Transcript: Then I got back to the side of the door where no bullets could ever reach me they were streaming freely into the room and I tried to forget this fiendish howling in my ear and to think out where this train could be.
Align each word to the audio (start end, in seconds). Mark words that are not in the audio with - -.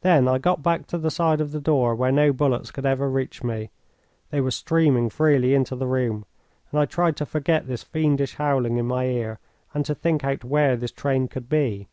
Then 0.00 0.26
I 0.26 0.38
got 0.38 0.62
back 0.62 0.86
to 0.86 0.96
the 0.96 1.10
side 1.10 1.38
of 1.38 1.52
the 1.52 1.60
door 1.60 1.94
where 1.94 2.10
no 2.10 2.32
bullets 2.32 2.70
could 2.70 2.86
ever 2.86 3.10
reach 3.10 3.44
me 3.44 3.70
they 4.30 4.40
were 4.40 4.50
streaming 4.50 5.10
freely 5.10 5.52
into 5.52 5.76
the 5.76 5.86
room 5.86 6.24
and 6.70 6.80
I 6.80 6.86
tried 6.86 7.14
to 7.16 7.26
forget 7.26 7.66
this 7.66 7.82
fiendish 7.82 8.36
howling 8.36 8.78
in 8.78 8.86
my 8.86 9.04
ear 9.04 9.38
and 9.74 9.84
to 9.84 9.94
think 9.94 10.24
out 10.24 10.44
where 10.44 10.76
this 10.78 10.92
train 10.92 11.28
could 11.28 11.50
be. 11.50 11.88